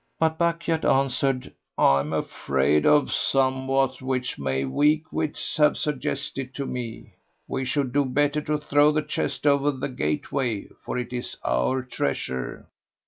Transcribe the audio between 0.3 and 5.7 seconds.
Bukhayt answered, "I am afraid of somewhat which my weak wits